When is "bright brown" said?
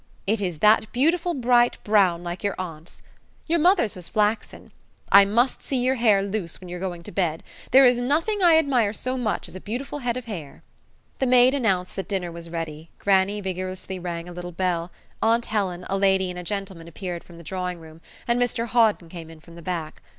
1.35-2.23